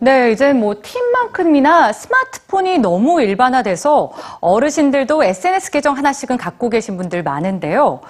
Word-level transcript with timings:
네, 0.00 0.30
이제 0.30 0.52
뭐 0.52 0.76
팀만큼이나 0.80 1.92
스마트폰이 1.92 2.78
너무 2.78 3.20
일반화돼서 3.20 4.12
어르신들도 4.40 5.24
SNS 5.24 5.72
계정 5.72 5.96
하나씩은 5.96 6.36
갖고 6.36 6.70
계신 6.70 6.96
분들 6.96 7.24
많은데요. 7.24 8.00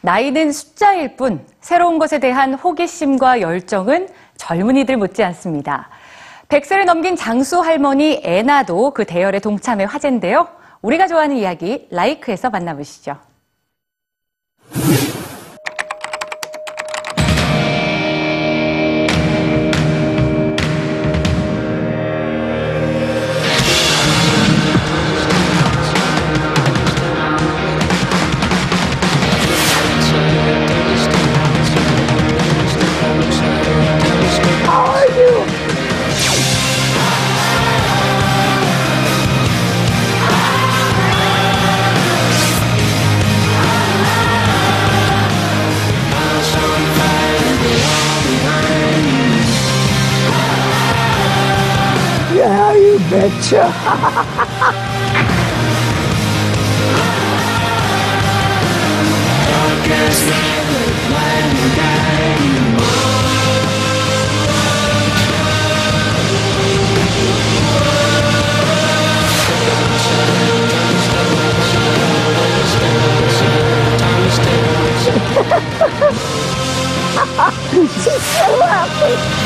나이는 0.00 0.50
숫자일 0.50 1.14
뿐 1.14 1.46
새로운 1.60 2.00
것에 2.00 2.18
대한 2.18 2.54
호기심과 2.54 3.42
열정은 3.42 4.08
젊은이들 4.36 4.96
못지 4.96 5.22
않습니다. 5.22 5.88
100세를 6.48 6.84
넘긴 6.84 7.14
장수 7.14 7.60
할머니 7.60 8.20
애나도 8.24 8.90
그 8.90 9.04
대열에 9.04 9.38
동참해 9.38 9.84
화제인데요. 9.84 10.48
우리가 10.82 11.06
좋아하는 11.06 11.36
이야기 11.36 11.86
라이크에서 11.92 12.50
만나보시죠. 12.50 13.18
betcha. 53.10 53.72
She's 78.02 78.22
so 78.22 78.56
laughing. 78.58 79.45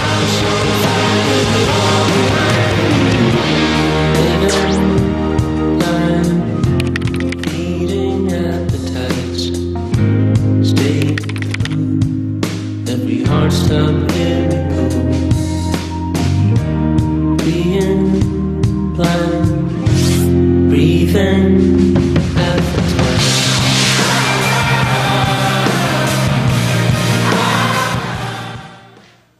anything. 21.16 22.09